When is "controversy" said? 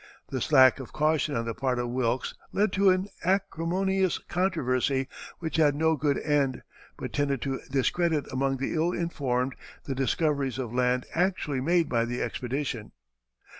4.17-5.07